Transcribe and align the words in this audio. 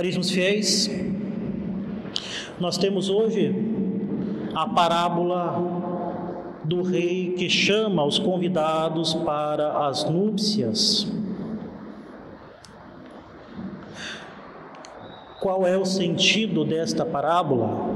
Caríssimos 0.00 0.30
fiéis, 0.30 0.90
nós 2.58 2.78
temos 2.78 3.10
hoje 3.10 3.54
a 4.54 4.66
parábola 4.66 6.58
do 6.64 6.80
rei 6.80 7.34
que 7.36 7.50
chama 7.50 8.02
os 8.06 8.18
convidados 8.18 9.12
para 9.12 9.86
as 9.86 10.08
núpcias. 10.08 11.06
Qual 15.38 15.66
é 15.66 15.76
o 15.76 15.84
sentido 15.84 16.64
desta 16.64 17.04
parábola? 17.04 17.90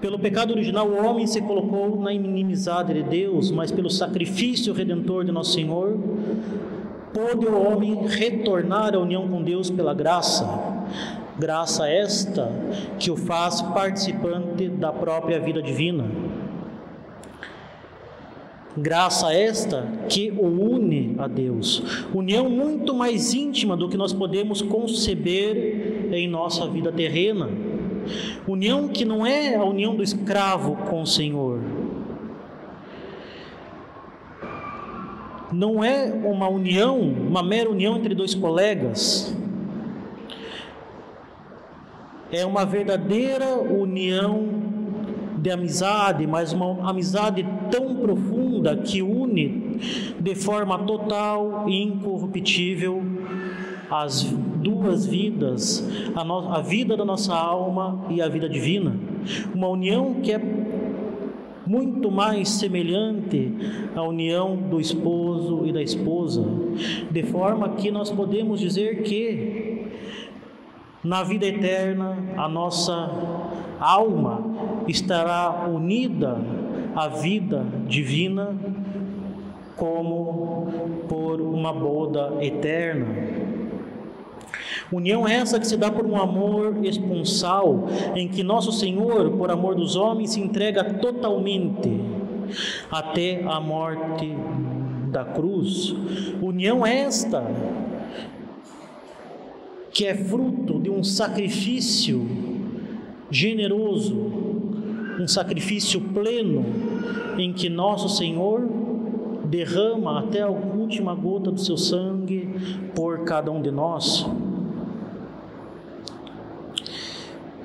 Pelo 0.00 0.20
pecado 0.20 0.52
original, 0.52 0.86
o 0.86 1.04
homem 1.04 1.26
se 1.26 1.40
colocou 1.40 2.00
na 2.00 2.12
inimizade 2.12 2.94
de 2.94 3.02
Deus, 3.02 3.50
mas 3.50 3.72
pelo 3.72 3.90
sacrifício 3.90 4.72
redentor 4.72 5.24
de 5.24 5.32
Nosso 5.32 5.52
Senhor, 5.52 5.98
pôde 7.12 7.46
o 7.46 7.60
homem 7.60 8.06
retornar 8.06 8.94
à 8.94 8.98
união 8.98 9.26
com 9.28 9.42
Deus 9.42 9.70
pela 9.70 9.94
graça. 9.94 10.48
Graça 11.38 11.88
esta 11.88 12.52
que 12.98 13.10
o 13.10 13.16
faz 13.16 13.62
participante 13.62 14.68
da 14.68 14.92
própria 14.92 15.40
vida 15.40 15.62
divina. 15.62 16.04
Graça 18.76 19.32
esta 19.34 19.86
que 20.08 20.30
o 20.30 20.46
une 20.46 21.16
a 21.18 21.26
Deus. 21.26 21.82
União 22.14 22.48
muito 22.48 22.94
mais 22.94 23.34
íntima 23.34 23.76
do 23.76 23.88
que 23.88 23.96
nós 23.96 24.12
podemos 24.12 24.62
conceber 24.62 26.08
em 26.12 26.28
nossa 26.28 26.68
vida 26.68 26.92
terrena. 26.92 27.48
União 28.46 28.88
que 28.88 29.04
não 29.04 29.26
é 29.26 29.56
a 29.56 29.64
união 29.64 29.94
do 29.94 30.02
escravo 30.02 30.76
com 30.88 31.02
o 31.02 31.06
Senhor, 31.06 31.60
não 35.52 35.82
é 35.82 36.12
uma 36.12 36.48
união, 36.48 36.98
uma 37.00 37.42
mera 37.42 37.70
união 37.70 37.96
entre 37.96 38.14
dois 38.14 38.34
colegas. 38.34 39.36
É 42.32 42.46
uma 42.46 42.64
verdadeira 42.64 43.56
união 43.56 44.48
de 45.36 45.50
amizade, 45.50 46.26
mas 46.26 46.52
uma 46.52 46.88
amizade 46.88 47.46
tão 47.70 47.96
profunda 47.96 48.76
que 48.76 49.02
une 49.02 49.78
de 50.20 50.34
forma 50.34 50.78
total 50.78 51.64
e 51.68 51.82
incorruptível 51.82 53.02
as 53.90 54.22
duas 54.22 55.04
vidas, 55.04 55.84
a, 56.14 56.22
no, 56.22 56.54
a 56.54 56.60
vida 56.60 56.96
da 56.96 57.04
nossa 57.04 57.34
alma 57.34 58.04
e 58.08 58.22
a 58.22 58.28
vida 58.28 58.48
divina. 58.48 58.94
Uma 59.52 59.68
união 59.68 60.14
que 60.22 60.32
é 60.32 60.38
muito 61.70 62.10
mais 62.10 62.48
semelhante 62.48 63.54
à 63.94 64.02
união 64.02 64.56
do 64.56 64.80
esposo 64.80 65.64
e 65.64 65.72
da 65.72 65.80
esposa, 65.80 66.44
de 67.08 67.22
forma 67.22 67.68
que 67.76 67.92
nós 67.92 68.10
podemos 68.10 68.58
dizer 68.58 69.04
que 69.04 69.86
na 71.04 71.22
vida 71.22 71.46
eterna 71.46 72.18
a 72.36 72.48
nossa 72.48 73.08
alma 73.78 74.42
estará 74.88 75.68
unida 75.72 76.38
à 76.96 77.06
vida 77.06 77.64
divina 77.86 78.52
como 79.76 80.66
por 81.08 81.40
uma 81.40 81.72
boda 81.72 82.32
eterna. 82.40 83.59
União 84.92 85.26
essa 85.26 85.60
que 85.60 85.66
se 85.66 85.76
dá 85.76 85.90
por 85.90 86.04
um 86.04 86.16
amor 86.16 86.84
esponsal, 86.84 87.86
em 88.16 88.26
que 88.26 88.42
nosso 88.42 88.72
Senhor, 88.72 89.30
por 89.32 89.50
amor 89.50 89.74
dos 89.76 89.94
homens, 89.94 90.32
se 90.32 90.40
entrega 90.40 90.82
totalmente 90.94 92.00
até 92.90 93.42
a 93.44 93.60
morte 93.60 94.34
da 95.10 95.24
cruz. 95.24 95.94
União 96.42 96.84
esta 96.84 97.44
que 99.92 100.06
é 100.06 100.14
fruto 100.14 100.80
de 100.80 100.90
um 100.90 101.02
sacrifício 101.02 102.26
generoso, 103.30 104.14
um 105.20 105.28
sacrifício 105.28 106.00
pleno, 106.00 106.64
em 107.38 107.52
que 107.52 107.68
nosso 107.68 108.08
Senhor 108.08 108.68
derrama 109.44 110.20
até 110.20 110.42
a 110.42 110.48
última 110.48 111.14
gota 111.14 111.50
do 111.50 111.60
seu 111.60 111.76
sangue 111.76 112.48
por 112.94 113.24
cada 113.24 113.50
um 113.50 113.60
de 113.60 113.70
nós. 113.70 114.26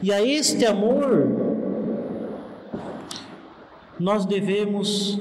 E 0.01 0.11
a 0.11 0.23
este 0.25 0.66
amor 0.66 1.28
nós 4.00 4.25
devemos 4.25 5.19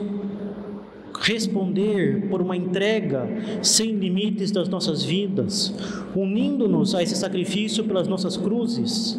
responder 1.20 2.28
por 2.28 2.42
uma 2.42 2.56
entrega 2.56 3.26
sem 3.62 3.92
limites 3.92 4.50
das 4.50 4.68
nossas 4.68 5.02
vidas, 5.02 5.74
unindo-nos 6.14 6.94
a 6.94 7.02
esse 7.02 7.16
sacrifício 7.16 7.84
pelas 7.84 8.06
nossas 8.06 8.36
cruzes, 8.36 9.18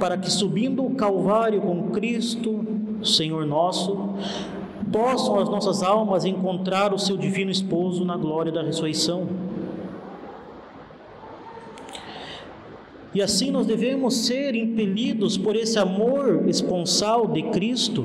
para 0.00 0.16
que 0.16 0.30
subindo 0.30 0.84
o 0.84 0.94
Calvário 0.94 1.60
com 1.60 1.90
Cristo, 1.90 2.64
Senhor 3.04 3.46
nosso, 3.46 4.14
possam 4.90 5.38
as 5.38 5.48
nossas 5.48 5.82
almas 5.82 6.24
encontrar 6.24 6.92
o 6.92 6.98
seu 6.98 7.16
divino 7.16 7.50
esposo 7.50 8.04
na 8.04 8.16
glória 8.16 8.50
da 8.50 8.62
ressurreição. 8.62 9.26
E 13.16 13.22
assim 13.22 13.50
nós 13.50 13.66
devemos 13.66 14.14
ser 14.26 14.54
impelidos 14.54 15.38
por 15.38 15.56
esse 15.56 15.78
amor 15.78 16.46
esponsal 16.50 17.26
de 17.26 17.44
Cristo 17.44 18.04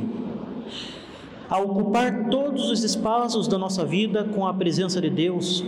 a 1.49 1.59
ocupar 1.59 2.29
todos 2.29 2.72
os 2.72 2.81
espaços 2.81 3.45
da 3.45 3.57
nossa 3.57 3.83
vida 3.83 4.23
com 4.23 4.47
a 4.47 4.53
presença 4.53 5.01
de 5.01 5.09
Deus. 5.09 5.66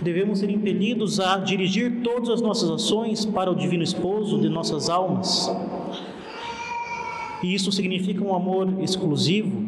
Devemos 0.00 0.38
ser 0.38 0.48
impelidos 0.48 1.20
a 1.20 1.36
dirigir 1.36 2.00
todas 2.02 2.30
as 2.30 2.40
nossas 2.40 2.70
ações 2.70 3.26
para 3.26 3.50
o 3.50 3.54
Divino 3.54 3.82
Esposo 3.82 4.40
de 4.40 4.48
nossas 4.48 4.88
almas. 4.88 5.54
E 7.42 7.54
isso 7.54 7.70
significa 7.70 8.24
um 8.24 8.34
amor 8.34 8.72
exclusivo, 8.80 9.62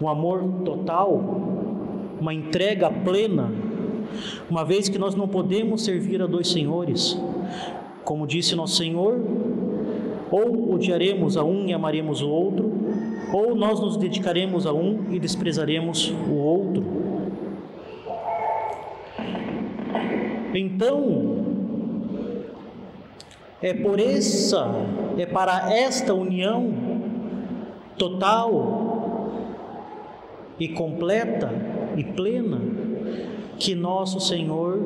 um 0.00 0.08
amor 0.08 0.42
total, 0.64 1.12
uma 2.18 2.32
entrega 2.32 2.90
plena 2.90 3.65
uma 4.48 4.64
vez 4.64 4.88
que 4.88 4.98
nós 4.98 5.14
não 5.14 5.28
podemos 5.28 5.84
servir 5.84 6.22
a 6.22 6.26
dois 6.26 6.48
senhores. 6.48 7.18
Como 8.04 8.26
disse 8.26 8.54
nosso 8.54 8.76
Senhor, 8.76 9.20
ou 10.30 10.74
odiaremos 10.74 11.36
a 11.36 11.44
um 11.44 11.66
e 11.66 11.72
amaremos 11.72 12.22
o 12.22 12.28
outro, 12.28 12.72
ou 13.32 13.54
nós 13.54 13.80
nos 13.80 13.96
dedicaremos 13.96 14.66
a 14.66 14.72
um 14.72 15.06
e 15.10 15.18
desprezaremos 15.18 16.12
o 16.28 16.34
outro. 16.34 16.84
Então, 20.54 21.44
é 23.60 23.74
por 23.74 23.98
essa, 23.98 24.74
é 25.18 25.26
para 25.26 25.74
esta 25.74 26.14
união 26.14 26.72
total 27.98 29.30
e 30.58 30.68
completa 30.68 31.50
e 31.96 32.04
plena 32.04 32.60
que 33.58 33.74
nosso 33.74 34.20
Senhor 34.20 34.80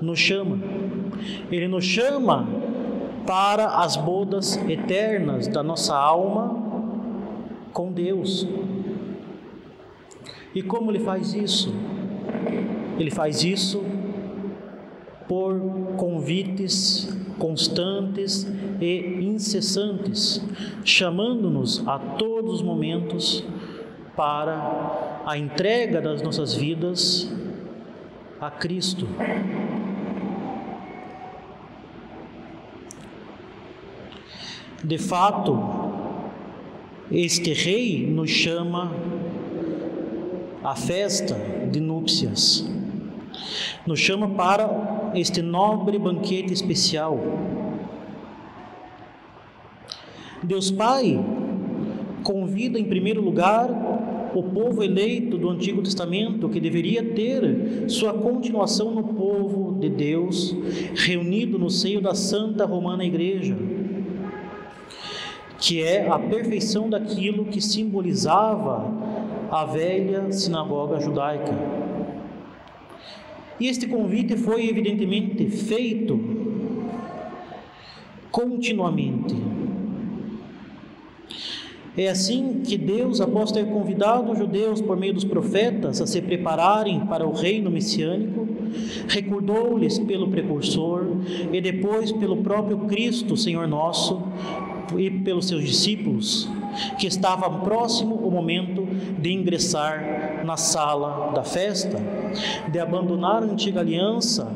nos 0.00 0.18
chama. 0.18 0.58
Ele 1.50 1.68
nos 1.68 1.84
chama 1.84 2.46
para 3.26 3.66
as 3.78 3.96
bodas 3.96 4.56
eternas 4.68 5.46
da 5.46 5.62
nossa 5.62 5.96
alma 5.96 6.60
com 7.72 7.92
Deus. 7.92 8.46
E 10.54 10.62
como 10.62 10.90
ele 10.90 11.00
faz 11.00 11.32
isso? 11.34 11.72
Ele 12.98 13.10
faz 13.10 13.42
isso 13.42 13.82
por 15.26 15.58
convites 15.96 17.08
constantes 17.38 18.46
e 18.80 19.18
incessantes, 19.22 20.44
chamando-nos 20.84 21.86
a 21.86 21.98
todos 21.98 22.56
os 22.56 22.62
momentos 22.62 23.42
para 24.16 25.22
a 25.24 25.38
entrega 25.38 26.00
das 26.00 26.22
nossas 26.22 26.54
vidas 26.54 27.30
a 28.40 28.50
Cristo. 28.50 29.06
De 34.82 34.98
fato, 34.98 35.58
este 37.10 37.52
rei 37.52 38.06
nos 38.06 38.30
chama 38.30 38.92
à 40.64 40.74
festa 40.74 41.34
de 41.70 41.80
núpcias, 41.80 42.68
nos 43.86 44.00
chama 44.00 44.30
para 44.30 45.12
este 45.14 45.40
nobre 45.40 45.98
banquete 45.98 46.52
especial. 46.52 47.18
Deus 50.42 50.70
Pai 50.70 51.18
convida 52.24 52.78
em 52.78 52.84
primeiro 52.84 53.20
lugar 53.20 53.68
o 54.34 54.42
povo 54.42 54.82
eleito 54.82 55.36
do 55.36 55.50
Antigo 55.50 55.82
Testamento, 55.82 56.48
que 56.48 56.60
deveria 56.60 57.02
ter 57.02 57.88
sua 57.88 58.14
continuação 58.14 58.90
no 58.90 59.04
povo 59.04 59.78
de 59.78 59.88
Deus, 59.88 60.56
reunido 60.94 61.58
no 61.58 61.70
seio 61.70 62.00
da 62.00 62.14
Santa 62.14 62.64
Romana 62.64 63.04
Igreja, 63.04 63.56
que 65.58 65.82
é 65.82 66.08
a 66.08 66.18
perfeição 66.18 66.88
daquilo 66.88 67.44
que 67.44 67.60
simbolizava 67.60 68.90
a 69.50 69.64
velha 69.64 70.32
sinagoga 70.32 70.98
judaica. 71.00 71.52
E 73.60 73.68
este 73.68 73.86
convite 73.86 74.36
foi 74.36 74.68
evidentemente 74.68 75.46
feito 75.48 76.18
continuamente. 78.30 79.36
É 81.96 82.08
assim 82.08 82.62
que 82.64 82.78
Deus, 82.78 83.20
após 83.20 83.52
ter 83.52 83.66
convidado 83.66 84.32
os 84.32 84.38
judeus 84.38 84.80
por 84.80 84.96
meio 84.96 85.12
dos 85.12 85.24
profetas 85.24 86.00
a 86.00 86.06
se 86.06 86.22
prepararem 86.22 87.00
para 87.00 87.26
o 87.26 87.32
reino 87.32 87.70
messiânico, 87.70 88.48
recordou-lhes 89.08 89.98
pelo 89.98 90.28
precursor 90.28 91.04
e 91.52 91.60
depois 91.60 92.10
pelo 92.10 92.38
próprio 92.38 92.78
Cristo, 92.78 93.36
Senhor 93.36 93.68
nosso, 93.68 94.22
e 94.96 95.10
pelos 95.10 95.48
seus 95.48 95.64
discípulos, 95.64 96.48
que 96.98 97.06
estava 97.06 97.50
próximo 97.58 98.14
o 98.14 98.30
momento 98.30 98.86
de 99.18 99.30
ingressar 99.30 100.42
na 100.46 100.56
sala 100.56 101.32
da 101.32 101.44
festa, 101.44 101.98
de 102.70 102.78
abandonar 102.78 103.42
a 103.42 103.46
antiga 103.46 103.80
aliança 103.80 104.50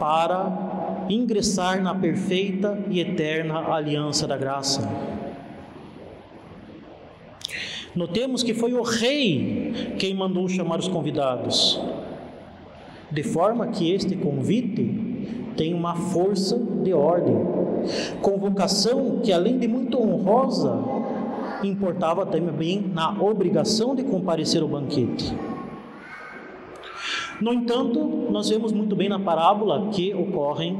para 0.00 1.06
ingressar 1.08 1.80
na 1.80 1.94
perfeita 1.94 2.76
e 2.90 2.98
eterna 2.98 3.72
aliança 3.72 4.26
da 4.26 4.36
graça. 4.36 5.25
Notemos 7.96 8.42
que 8.42 8.52
foi 8.52 8.74
o 8.74 8.82
rei 8.82 9.94
quem 9.98 10.14
mandou 10.14 10.46
chamar 10.50 10.78
os 10.78 10.86
convidados, 10.86 11.80
de 13.10 13.22
forma 13.22 13.68
que 13.68 13.90
este 13.90 14.14
convite 14.14 15.32
tem 15.56 15.72
uma 15.72 15.94
força 15.94 16.58
de 16.58 16.92
ordem. 16.92 17.34
Convocação 18.20 19.20
que, 19.22 19.32
além 19.32 19.58
de 19.58 19.66
muito 19.66 19.98
honrosa, 19.98 20.78
importava 21.64 22.26
também 22.26 22.84
na 22.92 23.18
obrigação 23.18 23.94
de 23.94 24.04
comparecer 24.04 24.60
ao 24.60 24.68
banquete. 24.68 25.34
No 27.40 27.54
entanto, 27.54 28.28
nós 28.30 28.50
vemos 28.50 28.72
muito 28.72 28.94
bem 28.94 29.08
na 29.08 29.18
parábola 29.18 29.88
que 29.90 30.12
ocorrem 30.12 30.78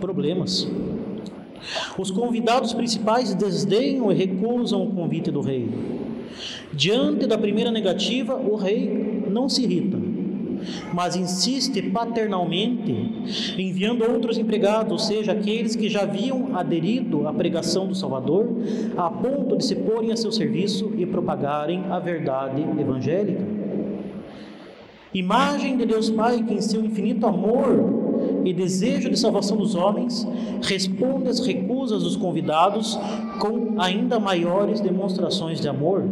problemas. 0.00 0.66
Os 1.98 2.10
convidados 2.10 2.72
principais 2.72 3.34
desdenham 3.34 4.10
e 4.10 4.14
recusam 4.14 4.82
o 4.82 4.94
convite 4.94 5.30
do 5.30 5.42
rei. 5.42 5.68
Diante 6.72 7.26
da 7.26 7.38
primeira 7.38 7.70
negativa, 7.70 8.34
o 8.34 8.56
rei 8.56 9.24
não 9.30 9.48
se 9.48 9.62
irrita, 9.62 9.98
mas 10.92 11.16
insiste 11.16 11.80
paternalmente, 11.82 13.54
enviando 13.58 14.04
outros 14.10 14.38
empregados, 14.38 14.92
ou 14.92 14.98
seja, 14.98 15.32
aqueles 15.32 15.76
que 15.76 15.88
já 15.88 16.02
haviam 16.02 16.56
aderido 16.56 17.26
à 17.26 17.32
pregação 17.32 17.86
do 17.86 17.94
Salvador, 17.94 18.48
a 18.96 19.10
ponto 19.10 19.56
de 19.56 19.64
se 19.64 19.76
porem 19.76 20.12
a 20.12 20.16
seu 20.16 20.32
serviço 20.32 20.92
e 20.96 21.06
propagarem 21.06 21.84
a 21.90 21.98
verdade 21.98 22.62
evangélica. 22.62 23.58
Imagem 25.14 25.76
de 25.76 25.86
Deus 25.86 26.10
Pai 26.10 26.42
que, 26.42 26.54
em 26.54 26.60
seu 26.60 26.84
infinito 26.84 27.26
amor 27.26 28.42
e 28.44 28.52
desejo 28.52 29.08
de 29.08 29.18
salvação 29.18 29.56
dos 29.56 29.74
homens, 29.74 30.26
responde 30.62 31.28
às 31.28 31.40
recusas 31.40 32.02
dos 32.02 32.14
convidados 32.14 32.98
com 33.40 33.80
ainda 33.80 34.20
maiores 34.20 34.80
demonstrações 34.80 35.60
de 35.60 35.68
amor. 35.68 36.04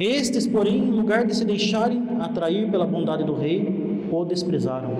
Estes, 0.00 0.46
porém, 0.46 0.78
em 0.78 0.90
lugar 0.90 1.26
de 1.26 1.36
se 1.36 1.44
deixarem 1.44 2.02
atrair 2.20 2.70
pela 2.70 2.86
bondade 2.86 3.22
do 3.22 3.34
rei, 3.34 4.08
o 4.10 4.24
desprezaram. 4.24 4.96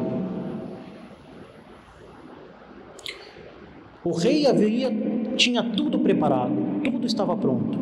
O 4.05 4.13
rei 4.13 4.47
havia 4.47 4.91
tinha 5.37 5.63
tudo 5.63 5.99
preparado, 6.01 6.53
tudo 6.85 7.07
estava 7.07 7.35
pronto. 7.35 7.79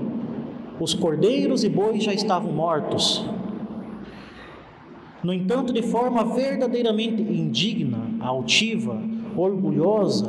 Os 0.79 0.95
cordeiros 0.95 1.65
e 1.65 1.69
bois 1.69 2.05
já 2.05 2.15
estavam 2.15 2.53
mortos. 2.53 3.25
No 5.23 5.33
entanto, 5.33 5.73
de 5.73 5.83
forma 5.83 6.25
verdadeiramente 6.25 7.21
indigna, 7.21 7.99
altiva, 8.21 9.03
orgulhosa, 9.37 10.29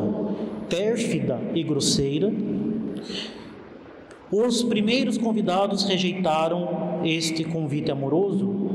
pérfida 0.68 1.40
e 1.54 1.62
grosseira, 1.64 2.34
os 4.32 4.64
primeiros 4.64 5.18
convidados 5.18 5.84
rejeitaram 5.84 7.02
este 7.04 7.44
convite 7.44 7.92
amoroso, 7.92 8.70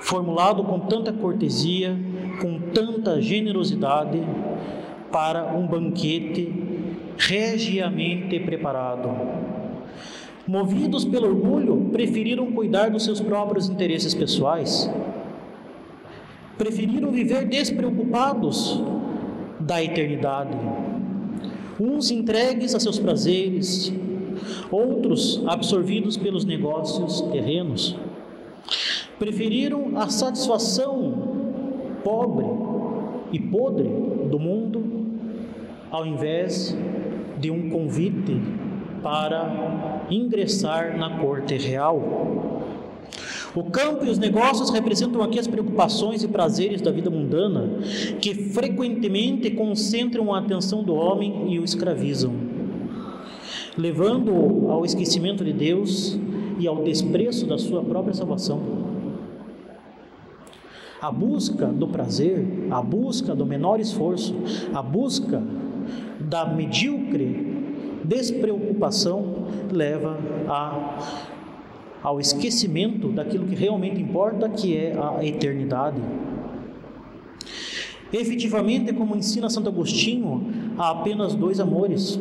formulado 0.00 0.64
com 0.64 0.80
tanta 0.80 1.12
cortesia, 1.12 1.96
com 2.40 2.58
tanta 2.72 3.20
generosidade, 3.20 4.22
para 5.12 5.56
um 5.56 5.66
banquete 5.66 6.52
regiamente 7.16 8.38
preparado. 8.40 9.08
Movidos 10.46 11.04
pelo 11.04 11.28
orgulho, 11.28 11.88
preferiram 11.92 12.52
cuidar 12.52 12.90
dos 12.90 13.04
seus 13.04 13.20
próprios 13.20 13.68
interesses 13.68 14.14
pessoais, 14.14 14.90
preferiram 16.58 17.10
viver 17.10 17.46
despreocupados 17.46 18.80
da 19.58 19.82
eternidade, 19.82 20.56
uns 21.80 22.10
entregues 22.10 22.74
a 22.74 22.80
seus 22.80 22.98
prazeres, 22.98 23.92
outros 24.70 25.42
absorvidos 25.46 26.16
pelos 26.16 26.44
negócios 26.44 27.20
terrenos. 27.32 27.96
Preferiram 29.18 29.96
a 29.96 30.08
satisfação 30.08 31.46
pobre 32.04 32.46
e 33.32 33.40
podre 33.40 33.88
do 34.30 34.38
mundo 34.38 34.84
ao 35.90 36.06
invés 36.06 36.76
de 37.38 37.50
um 37.50 37.70
convite 37.70 38.40
para 39.02 40.06
ingressar 40.10 40.96
na 40.96 41.18
corte 41.18 41.56
real. 41.56 42.62
O 43.54 43.64
campo 43.64 44.04
e 44.04 44.10
os 44.10 44.18
negócios 44.18 44.68
representam 44.68 45.22
aqui 45.22 45.38
as 45.38 45.46
preocupações 45.46 46.22
e 46.22 46.28
prazeres 46.28 46.82
da 46.82 46.90
vida 46.90 47.08
mundana, 47.08 47.80
que 48.20 48.34
frequentemente 48.34 49.50
concentram 49.52 50.34
a 50.34 50.40
atenção 50.40 50.82
do 50.82 50.94
homem 50.94 51.54
e 51.54 51.58
o 51.58 51.64
escravizam 51.64 52.45
levando-o 53.76 54.70
ao 54.70 54.84
esquecimento 54.84 55.44
de 55.44 55.52
Deus 55.52 56.18
e 56.58 56.66
ao 56.66 56.82
desprezo 56.82 57.46
da 57.46 57.58
sua 57.58 57.82
própria 57.82 58.14
salvação. 58.14 58.60
A 61.00 61.10
busca 61.12 61.66
do 61.66 61.86
prazer, 61.86 62.44
a 62.70 62.80
busca 62.80 63.34
do 63.34 63.44
menor 63.44 63.78
esforço, 63.78 64.34
a 64.72 64.82
busca 64.82 65.42
da 66.18 66.46
medíocre 66.46 67.54
despreocupação 68.02 69.46
leva 69.70 70.18
a, 70.48 70.98
ao 72.02 72.18
esquecimento 72.18 73.08
daquilo 73.08 73.46
que 73.46 73.54
realmente 73.54 74.00
importa, 74.00 74.48
que 74.48 74.76
é 74.76 74.96
a 74.98 75.24
eternidade. 75.24 76.00
Efetivamente, 78.12 78.92
como 78.92 79.16
ensina 79.16 79.50
Santo 79.50 79.68
Agostinho, 79.68 80.46
há 80.78 80.90
apenas 80.90 81.34
dois 81.34 81.60
amores: 81.60 82.18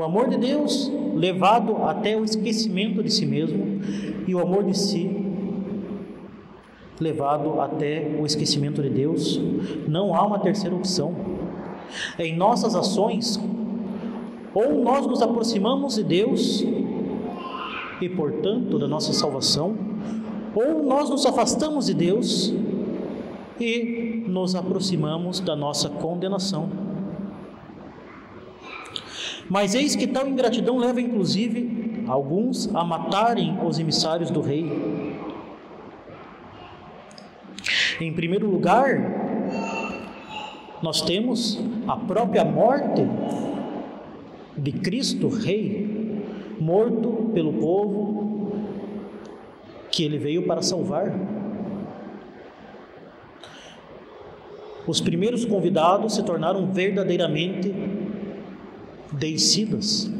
o 0.00 0.02
amor 0.02 0.30
de 0.30 0.38
Deus 0.38 0.90
levado 1.14 1.76
até 1.84 2.16
o 2.16 2.24
esquecimento 2.24 3.02
de 3.02 3.10
si 3.10 3.26
mesmo 3.26 3.82
e 4.26 4.34
o 4.34 4.40
amor 4.40 4.64
de 4.64 4.76
si 4.76 5.14
levado 6.98 7.60
até 7.60 8.16
o 8.18 8.24
esquecimento 8.24 8.82
de 8.82 8.88
Deus. 8.88 9.38
Não 9.86 10.14
há 10.14 10.26
uma 10.26 10.38
terceira 10.38 10.74
opção. 10.74 11.14
Em 12.18 12.34
nossas 12.34 12.74
ações, 12.74 13.38
ou 14.54 14.82
nós 14.82 15.06
nos 15.06 15.20
aproximamos 15.20 15.96
de 15.96 16.04
Deus 16.04 16.64
e, 18.00 18.08
portanto, 18.08 18.78
da 18.78 18.88
nossa 18.88 19.12
salvação, 19.12 19.76
ou 20.54 20.82
nós 20.82 21.10
nos 21.10 21.26
afastamos 21.26 21.86
de 21.86 21.94
Deus 21.94 22.54
e 23.60 24.24
nos 24.26 24.54
aproximamos 24.54 25.40
da 25.40 25.54
nossa 25.54 25.90
condenação. 25.90 26.89
Mas 29.50 29.74
eis 29.74 29.96
que 29.96 30.06
tal 30.06 30.28
ingratidão 30.28 30.78
leva 30.78 31.00
inclusive 31.00 32.04
alguns 32.06 32.72
a 32.72 32.84
matarem 32.84 33.58
os 33.66 33.80
emissários 33.80 34.30
do 34.30 34.40
rei. 34.40 35.18
Em 38.00 38.12
primeiro 38.12 38.48
lugar, 38.48 38.96
nós 40.80 41.02
temos 41.02 41.60
a 41.88 41.96
própria 41.96 42.44
morte 42.44 43.02
de 44.56 44.70
Cristo 44.70 45.28
Rei, 45.28 46.22
morto 46.60 47.30
pelo 47.34 47.54
povo 47.54 48.52
que 49.90 50.04
ele 50.04 50.16
veio 50.16 50.46
para 50.46 50.62
salvar. 50.62 51.12
Os 54.86 55.00
primeiros 55.00 55.44
convidados 55.44 56.14
se 56.14 56.22
tornaram 56.22 56.66
verdadeiramente 56.72 57.99
deicidas. 59.20 60.10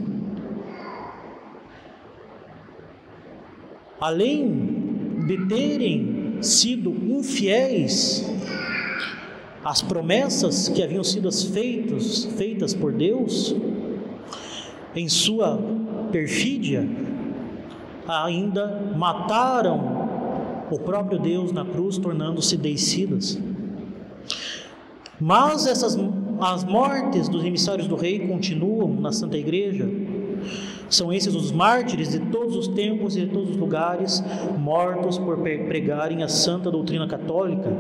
Além 3.99 5.25
de 5.27 5.47
terem 5.47 6.39
sido 6.41 6.91
infiéis 6.91 8.31
às 9.65 9.83
promessas 9.83 10.69
que 10.69 10.83
haviam 10.83 11.05
sido 11.05 11.31
feitas, 11.33 12.25
feitas 12.37 12.73
por 12.75 12.93
Deus, 12.93 13.55
em 14.95 15.09
sua 15.09 15.59
perfídia, 16.13 16.89
ainda 18.07 18.93
mataram 18.97 20.67
o 20.71 20.79
próprio 20.79 21.19
Deus 21.19 21.53
na 21.53 21.65
cruz 21.65 21.99
tornando-se 21.99 22.57
deicidas. 22.57 23.39
Mas 25.21 25.67
essas 25.67 25.95
as 26.41 26.65
mortes 26.65 27.29
dos 27.29 27.45
emissários 27.45 27.87
do 27.87 27.97
rei 27.97 28.21
continuam 28.21 28.95
na 28.95 29.13
Santa 29.13 29.37
Igreja. 29.37 29.89
São 30.89 31.13
esses 31.13 31.35
os 31.35 31.53
mártires 31.53 32.11
de 32.11 32.19
todos 32.19 32.57
os 32.57 32.67
tempos 32.67 33.17
e 33.17 33.21
de 33.21 33.27
todos 33.27 33.51
os 33.51 33.57
lugares, 33.57 34.25
mortos 34.59 35.19
por 35.19 35.39
pregarem 35.39 36.23
a 36.23 36.29
santa 36.29 36.71
doutrina 36.71 37.07
católica, 37.07 37.71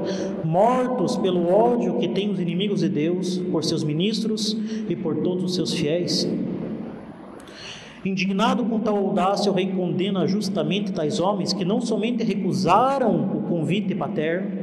mortos 0.44 1.16
pelo 1.16 1.50
ódio 1.50 1.98
que 1.98 2.06
têm 2.06 2.30
os 2.30 2.38
inimigos 2.38 2.80
de 2.80 2.88
Deus 2.88 3.38
por 3.50 3.64
seus 3.64 3.82
ministros 3.82 4.56
e 4.88 4.94
por 4.94 5.16
todos 5.16 5.42
os 5.42 5.54
seus 5.54 5.72
fiéis. 5.72 6.28
Indignado 8.04 8.64
com 8.64 8.78
tal 8.80 8.96
audácia, 8.96 9.50
o 9.50 9.54
rei 9.54 9.66
condena 9.66 10.26
justamente 10.26 10.92
tais 10.92 11.20
homens 11.20 11.52
que 11.52 11.64
não 11.64 11.80
somente 11.80 12.22
recusaram 12.22 13.36
o 13.36 13.42
convite 13.42 13.94
paterno, 13.94 14.59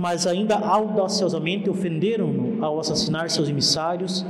mas 0.00 0.26
ainda 0.26 0.56
audaciosamente 0.56 1.68
ofenderam-no 1.68 2.64
ao 2.64 2.78
assassinar 2.78 3.30
seus 3.30 3.48
emissários, 3.48 4.24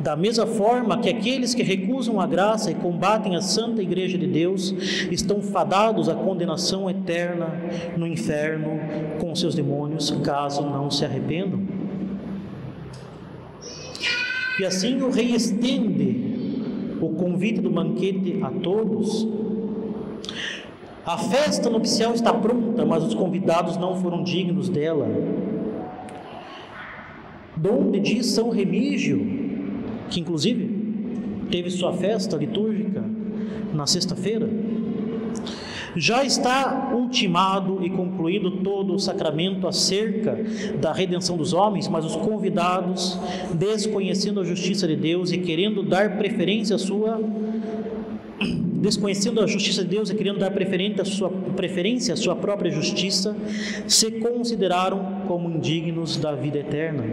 da 0.00 0.16
mesma 0.16 0.46
forma 0.46 0.98
que 0.98 1.08
aqueles 1.08 1.54
que 1.54 1.62
recusam 1.62 2.20
a 2.20 2.26
graça 2.26 2.70
e 2.70 2.74
combatem 2.74 3.36
a 3.36 3.40
santa 3.40 3.82
igreja 3.82 4.16
de 4.18 4.26
Deus 4.26 4.74
estão 5.10 5.40
fadados 5.40 6.08
à 6.08 6.14
condenação 6.14 6.88
eterna 6.88 7.48
no 7.96 8.06
inferno 8.06 8.80
com 9.20 9.34
seus 9.34 9.54
demônios, 9.54 10.10
caso 10.22 10.62
não 10.62 10.90
se 10.90 11.04
arrependam. 11.04 11.60
E 14.60 14.64
assim 14.64 15.00
o 15.00 15.10
rei 15.10 15.34
estende 15.34 16.96
o 17.00 17.10
convite 17.10 17.60
do 17.60 17.70
banquete 17.70 18.38
a 18.42 18.50
todos. 18.50 19.26
A 21.04 21.18
festa 21.18 21.68
nupcial 21.68 22.14
está 22.14 22.32
pronta, 22.32 22.86
mas 22.86 23.02
os 23.02 23.14
convidados 23.14 23.76
não 23.76 24.00
foram 24.00 24.22
dignos 24.22 24.68
dela. 24.68 25.08
Donde 27.56 27.98
diz 27.98 28.26
São 28.26 28.50
Remígio, 28.50 29.18
que 30.08 30.20
inclusive 30.20 31.46
teve 31.50 31.70
sua 31.70 31.92
festa 31.92 32.36
litúrgica 32.36 33.04
na 33.74 33.84
sexta-feira, 33.84 34.48
já 35.96 36.24
está 36.24 36.92
ultimado 36.94 37.84
e 37.84 37.90
concluído 37.90 38.62
todo 38.62 38.94
o 38.94 38.98
sacramento 38.98 39.66
acerca 39.66 40.38
da 40.80 40.92
redenção 40.92 41.36
dos 41.36 41.52
homens, 41.52 41.88
mas 41.88 42.04
os 42.04 42.16
convidados, 42.16 43.18
desconhecendo 43.54 44.40
a 44.40 44.44
justiça 44.44 44.86
de 44.86 44.96
Deus 44.96 45.32
e 45.32 45.38
querendo 45.38 45.82
dar 45.82 46.16
preferência 46.16 46.76
à 46.76 46.78
sua 46.78 47.20
desconhecendo 48.82 49.40
a 49.40 49.46
justiça 49.46 49.82
de 49.82 49.90
Deus 49.90 50.10
e 50.10 50.14
querendo 50.14 50.40
dar 50.40 50.50
preferência 50.50 51.02
à 51.02 51.04
sua, 51.04 51.30
preferência 51.30 52.14
à 52.14 52.16
sua 52.16 52.34
própria 52.34 52.70
justiça, 52.70 53.36
se 53.86 54.10
consideraram 54.10 55.22
como 55.28 55.48
indignos 55.48 56.16
da 56.16 56.34
vida 56.34 56.58
eterna. 56.58 57.04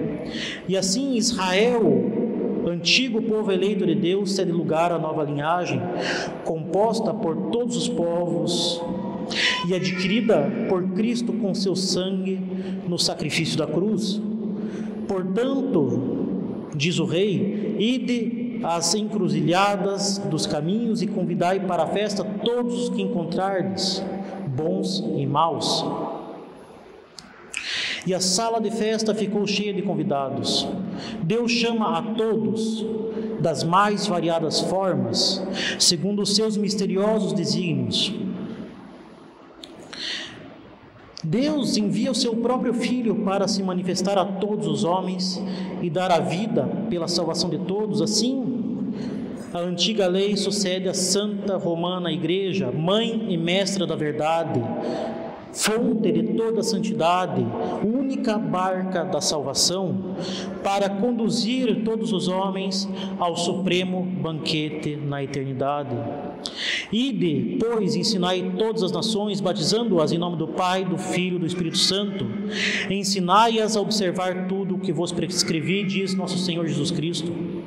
E 0.68 0.76
assim 0.76 1.16
Israel 1.16 2.28
antigo 2.68 3.22
povo 3.22 3.52
eleito 3.52 3.86
de 3.86 3.96
Deus 3.96 4.34
cede 4.34 4.52
lugar 4.52 4.92
à 4.92 4.98
nova 4.98 5.24
linhagem, 5.24 5.82
composta 6.44 7.14
por 7.14 7.36
todos 7.52 7.78
os 7.78 7.88
povos 7.88 8.82
e 9.68 9.76
adquirida 9.76 10.52
por 10.68 10.84
Cristo 10.90 11.32
com 11.34 11.54
seu 11.54 11.76
sangue 11.76 12.40
no 12.88 12.98
sacrifício 12.98 13.58
da 13.58 13.68
cruz. 13.68 14.20
Portanto, 15.08 16.02
diz 16.76 17.00
o 17.00 17.06
rei, 17.06 17.76
ide 17.80 18.49
às 18.64 18.94
encruzilhadas 18.94 20.18
dos 20.18 20.46
caminhos 20.46 21.02
e 21.02 21.08
convidai 21.08 21.60
para 21.60 21.84
a 21.84 21.88
festa 21.88 22.24
todos 22.24 22.84
os 22.84 22.90
que 22.90 23.02
encontrardes, 23.02 24.04
bons 24.48 25.04
e 25.18 25.26
maus. 25.26 25.86
E 28.06 28.14
a 28.14 28.20
sala 28.20 28.60
de 28.60 28.72
festa 28.72 29.14
ficou 29.14 29.46
cheia 29.46 29.74
de 29.74 29.82
convidados. 29.82 30.68
Deus 31.22 31.52
chama 31.52 31.98
a 31.98 32.02
todos 32.02 32.86
das 33.40 33.64
mais 33.64 34.08
variadas 34.08 34.60
formas, 34.62 35.42
segundo 35.78 36.22
os 36.22 36.36
seus 36.36 36.58
misteriosos 36.58 37.34
desígnios. 37.34 38.14
Deus 41.24 41.76
envia 41.76 42.12
o 42.12 42.16
seu 42.16 42.36
próprio 42.36 42.74
Filho 42.74 43.24
para 43.26 43.48
se 43.48 43.62
manifestar 43.62 44.18
a 44.18 44.24
todos 44.24 44.66
os 44.68 44.86
homens 44.86 45.42
e 45.82 45.90
dar 45.90 46.12
a 46.12 46.20
vida 46.20 46.64
pela 46.90 47.10
salvação 47.10 47.50
de 47.50 47.58
todos. 47.60 48.02
Assim, 48.02 48.94
a 49.54 49.60
antiga 49.60 50.08
lei 50.08 50.38
sucede 50.38 50.88
à 50.88 50.94
Santa 50.94 51.58
Romana 51.58 52.12
Igreja, 52.12 52.72
mãe 52.72 53.26
e 53.28 53.38
mestra 53.38 53.86
da 53.86 53.96
verdade, 53.96 54.62
fonte 55.52 56.12
de 56.12 56.34
toda 56.34 56.62
a 56.62 56.64
santidade, 56.64 57.46
única 57.84 58.38
barca 58.38 59.04
da 59.04 59.22
salvação, 59.22 60.16
para 60.64 60.90
conduzir 60.90 61.84
todos 61.84 62.14
os 62.14 62.28
homens 62.28 62.88
ao 63.18 63.36
supremo 63.36 64.04
banquete 64.04 64.96
na 64.96 65.24
eternidade. 65.24 65.96
Ide, 66.92 67.58
pois, 67.60 67.96
ensinai 67.96 68.54
todas 68.58 68.84
as 68.84 68.92
nações, 68.92 69.40
batizando-as 69.40 70.12
em 70.12 70.18
nome 70.18 70.38
do 70.38 70.48
Pai, 70.48 70.86
do 70.86 70.98
Filho 70.98 71.38
e 71.38 71.40
do 71.40 71.46
Espírito 71.46 71.78
Santo. 71.78 72.26
Ensinai-as 72.90 73.76
a 73.76 73.82
observar 73.82 74.48
tudo 74.48 74.76
o 74.76 74.80
que 74.80 74.92
vos 74.92 75.12
prescrevi, 75.12 75.84
diz 75.84 76.16
nosso 76.16 76.38
Senhor 76.38 76.66
Jesus 76.68 76.92
Cristo. 76.92 77.59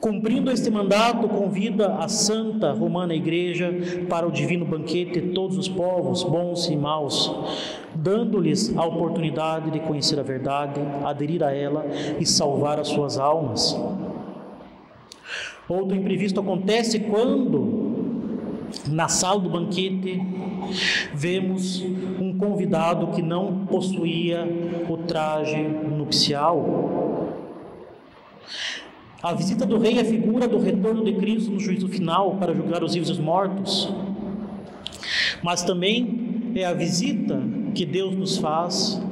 Cumprindo 0.00 0.48
este 0.52 0.70
mandato, 0.70 1.28
convida 1.28 1.96
a 1.96 2.06
Santa 2.06 2.70
Romana 2.70 3.12
Igreja 3.12 3.68
para 4.08 4.28
o 4.28 4.30
divino 4.30 4.64
banquete 4.64 5.20
todos 5.34 5.58
os 5.58 5.68
povos, 5.68 6.22
bons 6.22 6.68
e 6.68 6.76
maus, 6.76 7.34
dando-lhes 7.96 8.76
a 8.76 8.84
oportunidade 8.84 9.72
de 9.72 9.80
conhecer 9.80 10.20
a 10.20 10.22
verdade, 10.22 10.80
aderir 11.04 11.42
a 11.42 11.52
ela 11.52 11.84
e 12.20 12.24
salvar 12.24 12.78
as 12.78 12.86
suas 12.86 13.18
almas. 13.18 13.76
Outro 15.68 15.96
imprevisto 15.96 16.38
acontece 16.38 17.00
quando, 17.00 18.68
na 18.86 19.08
sala 19.08 19.40
do 19.40 19.50
banquete, 19.50 20.22
vemos 21.12 21.82
um 22.20 22.38
convidado 22.38 23.08
que 23.08 23.20
não 23.20 23.66
possuía 23.66 24.46
o 24.88 24.96
traje 24.96 25.60
nupcial. 25.60 27.28
A 29.20 29.34
visita 29.34 29.66
do 29.66 29.78
rei 29.78 29.98
é 29.98 30.04
figura 30.04 30.46
do 30.46 30.60
retorno 30.60 31.04
de 31.04 31.12
Cristo 31.14 31.50
no 31.50 31.58
juízo 31.58 31.88
final 31.88 32.36
para 32.36 32.54
julgar 32.54 32.84
os 32.84 32.94
vivos 32.94 33.08
e 33.08 33.12
os 33.12 33.18
mortos. 33.18 33.92
Mas 35.42 35.64
também 35.64 36.52
é 36.54 36.64
a 36.64 36.72
visita 36.72 37.42
que 37.74 37.84
Deus 37.84 38.14
nos 38.14 38.38
faz 38.38 39.02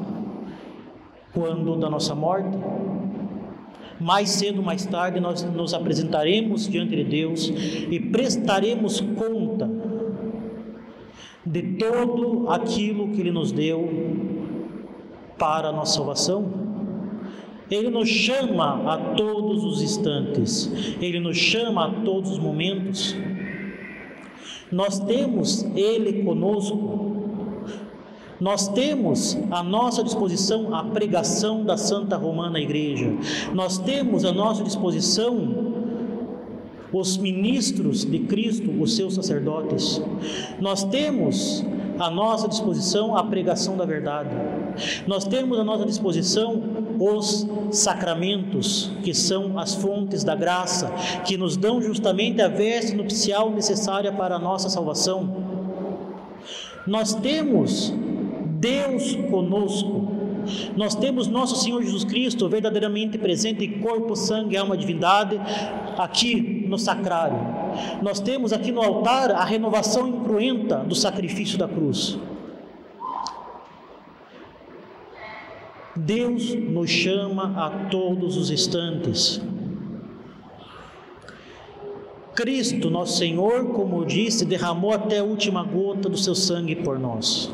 quando 1.35 1.77
da 1.77 1.91
nossa 1.91 2.15
morte. 2.15 2.57
Mais 3.99 4.31
cedo 4.31 4.59
ou 4.59 4.65
mais 4.65 4.87
tarde 4.87 5.19
nós 5.19 5.43
nos 5.43 5.75
apresentaremos 5.75 6.69
diante 6.69 6.95
de 6.95 7.03
Deus 7.03 7.49
e 7.91 7.99
prestaremos 7.99 9.01
conta 9.01 9.69
de 11.45 11.63
todo 11.63 12.49
aquilo 12.49 13.09
que 13.09 13.21
Ele 13.21 13.33
nos 13.33 13.51
deu 13.51 13.89
para 15.37 15.71
a 15.71 15.73
nossa 15.73 15.95
salvação. 15.95 16.66
Ele 17.71 17.91
nos 17.91 18.09
chama 18.09 18.93
a 18.93 18.97
todos 19.15 19.65
os 19.65 19.83
instantes, 19.83 20.71
Ele 21.01 21.19
nos 21.19 21.37
chama 21.37 21.87
a 21.87 21.91
todos 22.03 22.31
os 22.31 22.39
momentos. 22.39 23.17
Nós 24.71 25.01
temos 25.01 25.65
Ele 25.75 26.23
conosco, 26.23 27.17
nós 28.41 28.69
temos 28.69 29.37
à 29.51 29.63
nossa 29.63 30.05
disposição 30.05 30.75
a 30.75 30.85
pregação 30.85 31.65
da 31.65 31.77
Santa 31.77 32.17
Romana 32.17 32.61
Igreja, 32.61 33.13
nós 33.53 33.79
temos 33.79 34.25
à 34.25 34.33
nossa 34.33 34.63
disposição 34.63 35.75
os 36.93 37.17
ministros 37.17 38.05
de 38.05 38.21
Cristo, 38.21 38.71
os 38.81 38.95
seus 38.95 39.15
sacerdotes, 39.15 40.01
nós 40.61 40.85
temos 40.85 41.65
à 41.99 42.11
nossa 42.11 42.49
disposição 42.49 43.17
a 43.17 43.25
pregação 43.25 43.77
da 43.77 43.85
verdade, 43.85 44.31
nós 45.07 45.25
temos 45.25 45.59
à 45.59 45.65
nossa 45.65 45.85
disposição 45.85 46.63
os 46.99 47.47
sacramentos, 47.71 48.91
que 49.03 49.13
são 49.13 49.59
as 49.59 49.75
fontes 49.75 50.25
da 50.25 50.35
graça, 50.35 50.91
que 51.25 51.37
nos 51.37 51.57
dão 51.57 51.81
justamente 51.81 52.41
a 52.41 52.49
veste 52.49 52.95
nupcial 52.95 53.51
necessária 53.51 54.13
para 54.13 54.37
a 54.37 54.39
nossa 54.39 54.69
salvação. 54.69 55.45
Nós 56.87 57.15
temos 57.15 57.93
Deus 58.45 59.17
conosco. 59.31 60.15
Nós 60.77 60.95
temos 60.95 61.27
nosso 61.27 61.57
Senhor 61.57 61.83
Jesus 61.83 62.05
Cristo 62.05 62.49
verdadeiramente 62.49 63.19
presente 63.19 63.67
corpo, 63.67 64.15
sangue, 64.15 64.57
alma, 64.57 64.77
divindade, 64.77 65.41
aqui 65.99 66.65
no 66.69 66.79
sacrário. 66.79 67.39
Nós 68.01 68.21
temos 68.21 68.53
aqui 68.53 68.71
no 68.71 68.81
altar 68.81 69.33
a 69.33 69.45
renovação 69.45 70.07
incruenta 70.07 70.77
do 70.77 70.95
sacrifício 70.95 71.59
da 71.59 71.67
cruz. 71.67 72.17
Deus 75.97 76.55
nos 76.55 76.91
chama 76.91 77.55
a 77.57 77.71
todos 77.89 78.37
os 78.37 78.51
instantes. 78.51 79.41
Cristo, 82.35 82.91
nosso 82.91 83.17
Senhor, 83.17 83.73
como 83.73 84.03
eu 84.03 84.05
disse, 84.05 84.45
derramou 84.45 84.93
até 84.93 85.21
a 85.21 85.25
última 85.25 85.65
gota 85.65 86.09
do 86.09 86.19
seu 86.19 86.35
sangue 86.35 86.77
por 86.77 86.99
nós. 86.99 87.51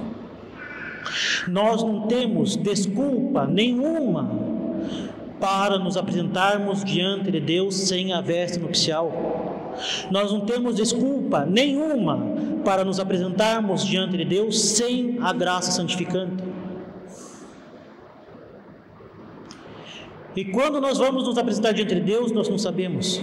Nós 1.47 1.85
não 1.85 2.09
temos 2.09 2.57
desculpa 2.57 3.47
nenhuma 3.47 4.29
para 5.39 5.79
nos 5.79 5.97
apresentarmos 5.97 6.85
diante 6.85 7.31
de 7.31 7.39
Deus 7.39 7.77
sem 7.77 8.13
a 8.13 8.21
veste 8.21 8.59
nupcial. 8.59 9.73
Nós 10.11 10.33
não 10.33 10.41
temos 10.41 10.75
desculpa 10.75 11.47
nenhuma 11.47 12.19
para 12.65 12.85
nos 12.85 12.99
apresentarmos 12.99 13.85
diante 13.85 14.17
de 14.17 14.25
Deus 14.25 14.61
sem 14.61 15.17
a 15.21 15.33
graça 15.33 15.71
santificante. 15.71 16.52
E 20.35 20.45
quando 20.47 20.81
nós 20.81 20.99
vamos 20.99 21.27
nos 21.27 21.37
apresentar 21.37 21.73
diante 21.73 21.95
de 21.95 22.01
Deus, 22.01 22.33
nós 22.33 22.49
não 22.49 22.59
sabemos. 22.59 23.23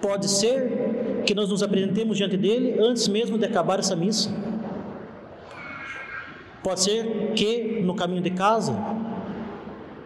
Pode 0.00 0.28
ser 0.28 1.22
que 1.26 1.34
nós 1.34 1.48
nos 1.48 1.62
apresentemos 1.62 2.16
diante 2.16 2.36
dele 2.36 2.76
antes 2.80 3.08
mesmo 3.08 3.36
de 3.36 3.44
acabar 3.44 3.78
essa 3.78 3.94
missa. 3.94 4.30
Pode 6.62 6.80
ser 6.80 7.32
que 7.34 7.80
no 7.82 7.94
caminho 7.94 8.22
de 8.22 8.30
casa, 8.30 8.74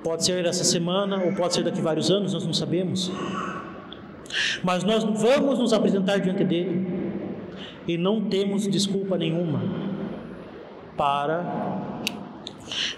pode 0.03 0.25
ser 0.25 0.45
essa 0.45 0.65
semana 0.65 1.23
ou 1.23 1.33
pode 1.35 1.55
ser 1.55 1.63
daqui 1.63 1.79
a 1.81 1.83
vários 1.83 2.11
anos, 2.11 2.33
nós 2.33 2.45
não 2.45 2.53
sabemos. 2.53 3.11
Mas 4.63 4.85
nós 4.85 5.05
vamos 5.05 5.59
nos 5.59 5.73
apresentar 5.73 6.19
diante 6.19 6.45
dele 6.45 6.87
e 7.87 7.97
não 7.97 8.25
temos 8.25 8.67
desculpa 8.67 9.17
nenhuma 9.17 9.61
para 10.97 11.45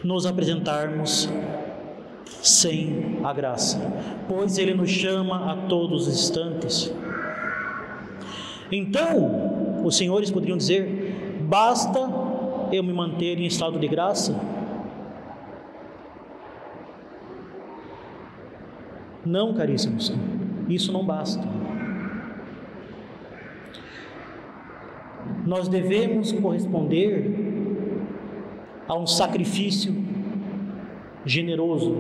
nos 0.03 0.27
apresentarmos 0.27 1.29
sem 2.43 3.19
a 3.25 3.33
graça, 3.33 3.79
pois 4.29 4.59
Ele 4.59 4.75
nos 4.75 4.91
chama 4.91 5.53
a 5.53 5.57
todos 5.69 6.07
os 6.07 6.15
instantes. 6.15 6.93
Então, 8.71 9.85
os 9.85 9.97
senhores 9.97 10.31
poderiam 10.31 10.57
dizer: 10.57 11.39
basta 11.43 12.01
eu 12.73 12.83
me 12.83 12.93
manter 12.93 13.39
em 13.39 13.47
estado 13.47 13.79
de 13.79 13.87
graça? 13.87 14.35
Não, 19.25 19.55
caríssimos, 19.55 20.13
isso 20.69 20.93
não 20.93 21.05
basta. 21.05 21.47
Nós 25.47 25.69
devemos 25.69 26.33
corresponder 26.33 27.31
a 28.89 28.97
um 28.97 29.07
sacrifício 29.07 30.02
generoso. 31.25 31.95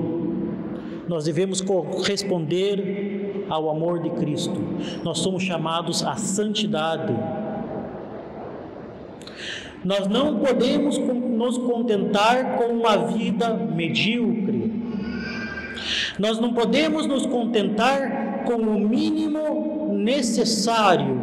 Nós 1.08 1.24
devemos 1.24 1.60
corresponder 1.60 3.44
ao 3.48 3.70
amor 3.70 4.00
de 4.00 4.10
Cristo. 4.10 4.58
Nós 5.02 5.18
somos 5.18 5.42
chamados 5.42 6.02
à 6.04 6.14
santidade. 6.14 7.12
Nós 9.84 10.06
não 10.06 10.38
podemos 10.38 10.96
nos 10.98 11.58
contentar 11.58 12.56
com 12.56 12.66
uma 12.66 12.96
vida 13.08 13.52
medíocre. 13.54 14.72
Nós 16.18 16.38
não 16.38 16.52
podemos 16.54 17.06
nos 17.06 17.26
contentar 17.26 18.44
com 18.44 18.54
o 18.54 18.78
mínimo 18.78 19.92
necessário 19.92 21.20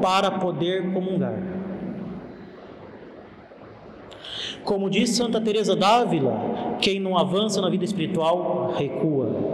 para 0.00 0.32
poder 0.32 0.92
comungar. 0.92 1.51
Como 4.64 4.88
diz 4.88 5.10
Santa 5.10 5.40
Teresa 5.40 5.74
d'Ávila, 5.74 6.76
quem 6.80 7.00
não 7.00 7.16
avança 7.18 7.60
na 7.60 7.68
vida 7.68 7.84
espiritual 7.84 8.74
recua. 8.76 9.52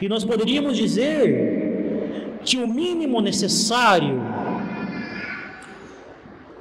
E 0.00 0.08
nós 0.08 0.24
poderíamos 0.24 0.76
dizer 0.76 2.38
que 2.44 2.56
o 2.56 2.66
mínimo 2.66 3.20
necessário 3.20 4.20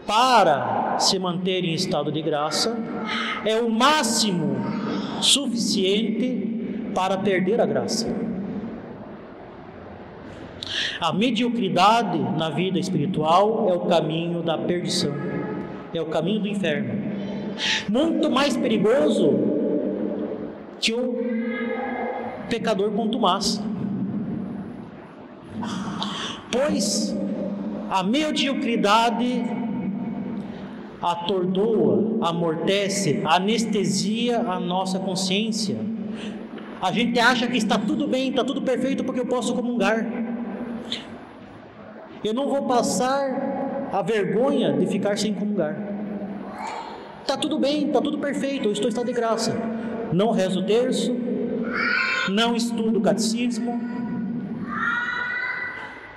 para 0.06 0.98
se 1.00 1.20
manter 1.20 1.64
em 1.64 1.74
estado 1.74 2.12
de 2.12 2.22
graça 2.22 2.78
é 3.46 3.58
o 3.58 3.70
máximo 3.70 4.56
suficiente 5.22 6.92
para 6.94 7.18
perder 7.18 7.62
a 7.62 7.66
graça. 7.66 8.08
A 11.00 11.14
mediocridade 11.14 12.18
na 12.38 12.50
vida 12.50 12.80
espiritual 12.80 13.68
é 13.70 13.74
o 13.74 13.82
caminho 13.82 14.42
da 14.42 14.58
perdição, 14.58 15.14
é 15.94 16.02
o 16.02 16.08
caminho 16.08 16.42
do 16.42 16.48
inferno 16.48 17.07
muito 17.90 18.30
mais 18.30 18.56
perigoso 18.56 19.34
que 20.80 20.94
o 20.94 21.16
pecador 22.50 22.92
contumaz. 22.92 23.62
Pois 26.52 27.16
a 27.90 28.04
mediocridade 28.04 29.44
atordoa, 31.02 32.18
amortece, 32.28 33.22
anestesia 33.26 34.40
a 34.40 34.60
nossa 34.60 35.00
consciência. 35.00 35.78
A 36.82 36.92
gente 36.92 37.20
acha 37.20 37.48
que 37.48 37.58
está 37.58 37.78
tudo 37.78 38.08
bem, 38.08 38.30
está 38.30 38.44
tudo 38.44 38.62
perfeito 38.62 39.04
porque 39.04 39.20
eu 39.20 39.26
posso 39.26 39.54
comungar. 39.54 40.06
Eu 42.24 42.34
não 42.34 42.48
vou 42.48 42.64
passar 42.64 43.90
a 43.92 44.02
vergonha 44.02 44.74
de 44.74 44.86
ficar 44.88 45.18
sem 45.18 45.34
comungar. 45.34 45.97
Está 47.28 47.36
tudo 47.36 47.60
bem, 47.60 47.88
está 47.88 48.00
tudo 48.00 48.18
perfeito, 48.20 48.70
eu 48.70 48.72
estou 48.72 48.88
estado 48.88 49.08
de 49.08 49.12
graça. 49.12 49.54
Não 50.14 50.32
rezo 50.32 50.62
o 50.62 50.64
terço, 50.64 51.14
não 52.30 52.56
estudo 52.56 53.00
o 53.00 53.02
catecismo, 53.02 53.82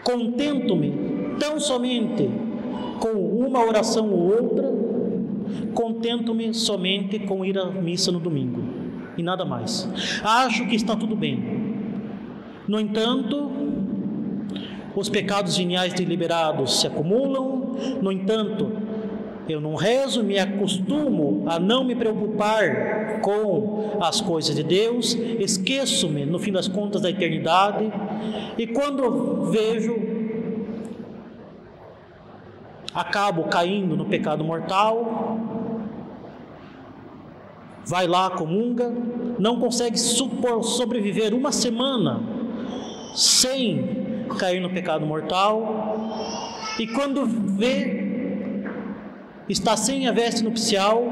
contento-me 0.04 1.34
tão 1.40 1.58
somente 1.58 2.30
com 3.00 3.08
uma 3.08 3.58
oração 3.58 4.08
ou 4.08 4.40
outra, 4.40 4.72
contento-me 5.74 6.54
somente 6.54 7.18
com 7.18 7.44
ir 7.44 7.58
à 7.58 7.64
missa 7.64 8.12
no 8.12 8.20
domingo 8.20 8.62
e 9.18 9.22
nada 9.24 9.44
mais. 9.44 9.88
Acho 10.22 10.64
que 10.68 10.76
está 10.76 10.94
tudo 10.94 11.16
bem. 11.16 11.42
No 12.68 12.78
entanto, 12.78 13.50
os 14.94 15.08
pecados 15.08 15.56
geniais 15.56 15.92
deliberados 15.92 16.80
se 16.80 16.86
acumulam, 16.86 17.76
no 18.00 18.12
entanto, 18.12 18.89
eu 19.48 19.60
não 19.60 19.74
rezo, 19.74 20.22
me 20.22 20.38
acostumo 20.38 21.44
a 21.46 21.58
não 21.58 21.84
me 21.84 21.94
preocupar 21.94 23.20
com 23.20 23.98
as 24.00 24.20
coisas 24.20 24.54
de 24.54 24.62
Deus, 24.62 25.14
esqueço-me, 25.14 26.24
no 26.24 26.38
fim 26.38 26.52
das 26.52 26.68
contas, 26.68 27.02
da 27.02 27.10
eternidade, 27.10 27.90
e 28.56 28.66
quando 28.66 29.50
vejo, 29.50 29.96
acabo 32.94 33.44
caindo 33.44 33.96
no 33.96 34.04
pecado 34.06 34.44
mortal, 34.44 35.38
vai 37.84 38.06
lá, 38.06 38.30
comunga, 38.30 38.92
não 39.38 39.58
consegue 39.58 39.98
supor, 39.98 40.62
sobreviver 40.62 41.34
uma 41.34 41.50
semana 41.50 42.20
sem 43.14 44.26
cair 44.38 44.60
no 44.60 44.70
pecado 44.70 45.04
mortal, 45.04 45.96
e 46.78 46.86
quando 46.86 47.26
vê 47.26 48.09
está 49.52 49.76
sem 49.76 50.06
a 50.06 50.12
veste 50.12 50.44
nupcial 50.44 51.02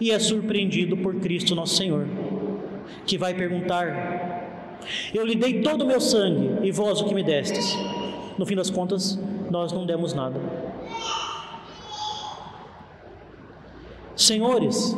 e 0.00 0.10
é 0.10 0.18
surpreendido 0.18 0.96
por 0.96 1.14
Cristo 1.16 1.54
nosso 1.54 1.76
Senhor, 1.76 2.06
que 3.06 3.16
vai 3.16 3.34
perguntar: 3.34 4.78
Eu 5.14 5.24
lhe 5.24 5.34
dei 5.34 5.62
todo 5.62 5.82
o 5.82 5.86
meu 5.86 6.00
sangue 6.00 6.66
e 6.66 6.70
vós 6.70 7.00
o 7.00 7.06
que 7.06 7.14
me 7.14 7.22
destes? 7.22 7.76
No 8.38 8.44
fim 8.44 8.54
das 8.54 8.68
contas, 8.68 9.18
nós 9.50 9.72
não 9.72 9.86
demos 9.86 10.12
nada. 10.12 10.38
Senhores, 14.14 14.96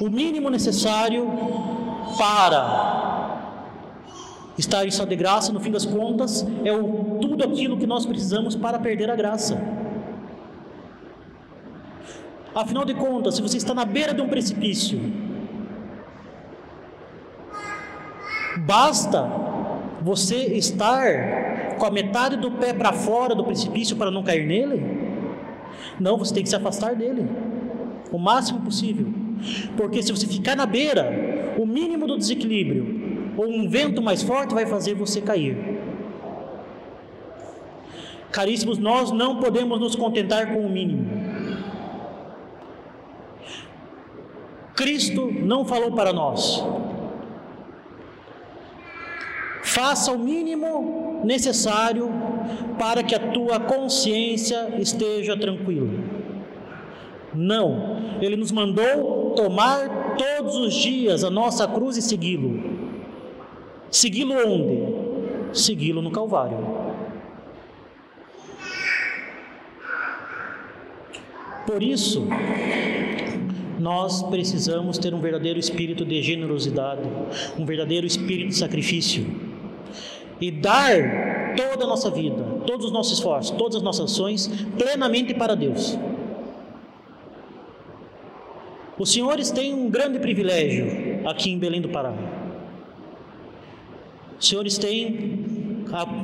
o 0.00 0.08
mínimo 0.08 0.50
necessário 0.50 1.30
para 2.18 2.92
estar 4.58 4.84
em 4.84 4.88
estado 4.88 5.08
de 5.08 5.16
graça, 5.16 5.52
no 5.52 5.60
fim 5.60 5.70
das 5.70 5.84
contas, 5.84 6.46
é 6.64 6.72
o, 6.72 7.18
tudo 7.20 7.44
aquilo 7.44 7.76
que 7.76 7.86
nós 7.86 8.04
precisamos 8.04 8.54
para 8.54 8.78
perder 8.78 9.10
a 9.10 9.16
graça. 9.16 9.81
Afinal 12.54 12.84
de 12.84 12.94
contas, 12.94 13.36
se 13.36 13.42
você 13.42 13.56
está 13.56 13.72
na 13.72 13.84
beira 13.84 14.12
de 14.12 14.20
um 14.20 14.28
precipício, 14.28 15.00
basta 18.58 19.26
você 20.02 20.36
estar 20.36 21.76
com 21.78 21.86
a 21.86 21.90
metade 21.90 22.36
do 22.36 22.50
pé 22.50 22.74
para 22.74 22.92
fora 22.92 23.34
do 23.34 23.44
precipício 23.44 23.96
para 23.96 24.10
não 24.10 24.22
cair 24.22 24.46
nele? 24.46 24.84
Não, 25.98 26.18
você 26.18 26.34
tem 26.34 26.42
que 26.42 26.48
se 26.48 26.56
afastar 26.56 26.94
dele 26.94 27.26
o 28.10 28.18
máximo 28.18 28.60
possível. 28.60 29.06
Porque 29.76 30.02
se 30.02 30.12
você 30.12 30.26
ficar 30.26 30.54
na 30.54 30.66
beira, 30.66 31.54
o 31.58 31.66
mínimo 31.66 32.06
do 32.06 32.18
desequilíbrio 32.18 33.32
ou 33.36 33.48
um 33.48 33.68
vento 33.68 34.02
mais 34.02 34.22
forte 34.22 34.52
vai 34.52 34.66
fazer 34.66 34.94
você 34.94 35.20
cair. 35.20 35.56
Caríssimos, 38.30 38.78
nós 38.78 39.10
não 39.10 39.40
podemos 39.40 39.80
nos 39.80 39.94
contentar 39.94 40.52
com 40.52 40.60
o 40.60 40.70
mínimo. 40.70 41.21
Cristo 44.74 45.30
não 45.30 45.64
falou 45.64 45.92
para 45.92 46.12
nós. 46.12 46.64
Faça 49.62 50.12
o 50.12 50.18
mínimo 50.18 51.22
necessário 51.24 52.10
para 52.78 53.02
que 53.02 53.14
a 53.14 53.32
tua 53.32 53.60
consciência 53.60 54.74
esteja 54.78 55.36
tranquila. 55.36 55.88
Não, 57.34 57.96
ele 58.20 58.36
nos 58.36 58.50
mandou 58.50 59.30
tomar 59.30 60.16
todos 60.16 60.56
os 60.56 60.74
dias 60.74 61.24
a 61.24 61.30
nossa 61.30 61.66
cruz 61.66 61.96
e 61.96 62.02
segui-lo. 62.02 62.62
Segui-lo 63.90 64.34
onde? 64.34 65.58
Segui-lo 65.58 66.02
no 66.02 66.10
Calvário. 66.10 66.58
Por 71.66 71.82
isso, 71.82 72.26
nós 73.82 74.22
precisamos 74.22 74.96
ter 74.96 75.12
um 75.12 75.20
verdadeiro 75.20 75.58
espírito 75.58 76.04
de 76.04 76.22
generosidade, 76.22 77.02
um 77.58 77.66
verdadeiro 77.66 78.06
espírito 78.06 78.50
de 78.50 78.56
sacrifício 78.56 79.26
e 80.40 80.50
dar 80.52 81.54
toda 81.56 81.84
a 81.84 81.86
nossa 81.88 82.08
vida, 82.08 82.42
todos 82.64 82.86
os 82.86 82.92
nossos 82.92 83.18
esforços, 83.18 83.50
todas 83.58 83.76
as 83.76 83.82
nossas 83.82 84.12
ações 84.12 84.46
plenamente 84.78 85.34
para 85.34 85.56
Deus. 85.56 85.98
Os 88.96 89.12
senhores 89.12 89.50
têm 89.50 89.74
um 89.74 89.90
grande 89.90 90.20
privilégio 90.20 91.26
aqui 91.26 91.50
em 91.50 91.58
Belém 91.58 91.80
do 91.80 91.88
Pará. 91.88 92.14
Os 94.38 94.48
senhores 94.48 94.78
têm 94.78 95.44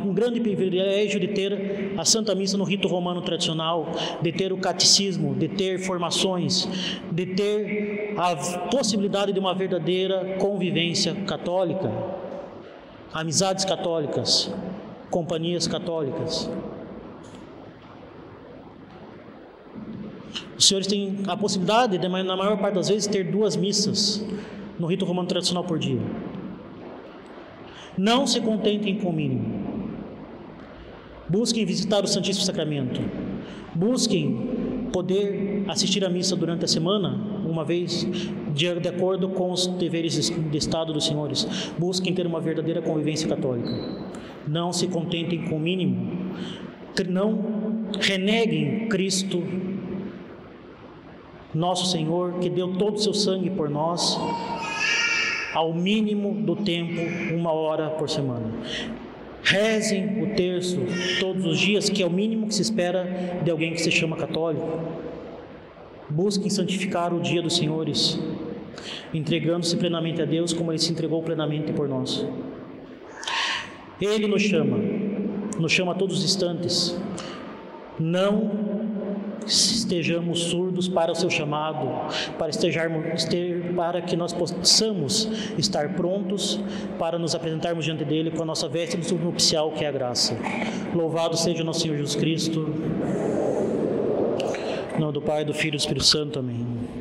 um 0.05 0.13
grande 0.13 0.41
privilégio 0.41 1.21
de 1.21 1.29
ter 1.29 1.95
a 1.97 2.05
Santa 2.05 2.35
Missa 2.35 2.57
no 2.57 2.65
rito 2.65 2.89
romano 2.89 3.23
tradicional, 3.23 3.93
de 4.21 4.33
ter 4.33 4.53
o 4.53 4.59
catecismo, 4.59 5.35
de 5.35 5.49
ter 5.49 5.79
formações, 5.79 6.69
de 7.11 7.27
ter 7.27 8.15
a 8.17 8.37
possibilidade 8.71 9.33
de 9.33 9.41
uma 9.41 9.55
verdadeira 9.55 10.37
convivência 10.39 11.15
católica, 11.27 11.93
amizades 13.13 13.65
católicas, 13.65 14.53
companhias 15.11 15.67
católicas. 15.67 16.51
Os 20.57 20.67
senhores 20.67 20.87
têm 20.87 21.19
a 21.27 21.37
possibilidade, 21.37 21.99
de, 21.99 22.09
na 22.09 22.37
maior 22.37 22.59
parte 22.59 22.75
das 22.75 22.89
vezes, 22.89 23.07
ter 23.07 23.25
duas 23.25 23.57
missas 23.57 24.25
no 24.79 24.87
rito 24.87 25.05
romano 25.05 25.29
tradicional 25.29 25.65
por 25.65 25.79
dia. 25.79 26.01
Não 27.97 28.27
se 28.27 28.41
contentem 28.41 28.97
com 28.97 29.11
o 29.11 29.13
mínimo. 29.13 29.69
Busquem 31.29 31.65
visitar 31.65 32.03
o 32.03 32.07
Santíssimo 32.07 32.45
Sacramento. 32.45 33.01
Busquem 33.75 34.89
poder 34.93 35.65
assistir 35.69 36.05
à 36.05 36.09
missa 36.09 36.35
durante 36.35 36.65
a 36.65 36.69
semana, 36.69 37.11
uma 37.45 37.65
vez, 37.65 38.09
de, 38.55 38.81
de 38.81 38.89
acordo 38.89 39.29
com 39.29 39.53
os 39.53 39.67
deveres 39.67 40.31
de 40.31 40.57
Estado 40.57 40.93
dos 40.93 41.07
senhores. 41.07 41.73
Busquem 41.79 42.15
ter 42.15 42.27
uma 42.27 42.41
verdadeira 42.41 42.81
convivência 42.81 43.29
católica. 43.29 43.71
Não 44.47 44.73
se 44.73 44.87
contentem 44.87 45.45
com 45.49 45.57
o 45.57 45.61
mínimo. 45.61 46.33
Não 47.09 47.39
reneguem 48.01 48.89
Cristo 48.89 49.43
nosso 51.55 51.87
Senhor, 51.87 52.35
que 52.41 52.51
deu 52.51 52.73
todo 52.75 52.97
o 52.97 52.99
seu 52.99 53.15
sangue 53.15 53.51
por 53.51 53.71
nós, 53.71 54.19
ao 55.55 55.73
mínimo 55.73 56.35
do 56.35 56.57
tempo, 56.57 57.01
uma 57.35 57.53
hora 57.53 57.91
por 57.91 58.09
semana. 58.09 58.47
Rezem 59.43 60.23
o 60.23 60.35
terço 60.35 60.79
todos 61.21 61.45
os 61.45 61.59
dias, 61.59 61.89
que 61.89 62.03
é 62.03 62.07
o 62.07 62.11
mínimo 62.11 62.49
que 62.49 62.55
se 62.55 62.63
espera 62.63 63.05
de 63.43 63.51
alguém 63.51 63.73
que 63.73 63.81
se 63.81 63.91
chama 63.91 64.17
católico. 64.17 64.81
Busquem 66.11 66.51
santificar 66.51 67.15
o 67.15 67.21
dia 67.21 67.41
dos 67.41 67.57
senhores, 67.57 68.19
entregando-se 69.13 69.77
plenamente 69.77 70.21
a 70.21 70.25
Deus 70.25 70.53
como 70.53 70.71
Ele 70.73 70.79
se 70.79 70.91
entregou 70.91 71.23
plenamente 71.23 71.73
por 71.73 71.89
nós. 71.89 72.27
Ele 74.01 74.27
nos 74.27 74.43
chama, 74.43 74.79
nos 75.59 75.73
chama 75.73 75.93
a 75.93 75.95
todos 75.95 76.19
os 76.19 76.25
instantes. 76.25 76.99
Não 77.99 78.88
estejamos 79.49 80.45
surdos 80.45 80.89
para 80.89 81.13
o 81.13 81.15
seu 81.15 81.31
chamado, 81.31 81.89
para, 82.39 82.51
estejarmos, 82.51 83.27
para 83.75 84.03
que 84.03 84.17
nós 84.17 84.33
possamos 84.33 85.29
estar 85.57 85.95
prontos 85.95 86.61
para 86.99 87.19
nos 87.19 87.35
apresentarmos 87.35 87.85
diante 87.85 88.05
dele 88.05 88.31
com 88.31 88.43
a 88.43 88.47
nossa 88.47 88.69
veste 88.69 88.97
nupcial, 89.15 89.73
que 89.73 89.85
é 89.85 89.89
a 89.89 89.93
graça. 89.93 90.37
Louvado 90.95 91.37
seja 91.37 91.63
o 91.63 91.67
nosso 91.67 91.81
Senhor 91.81 91.97
Jesus 91.97 92.17
Cristo. 92.17 92.73
Em 94.97 95.01
nome 95.01 95.13
do 95.13 95.23
Pai, 95.23 95.45
do 95.45 95.55
Filho 95.55 95.69
e 95.75 95.77
do 95.77 95.81
Espírito 95.81 96.05
Santo. 96.05 96.39
Amém. 96.39 96.98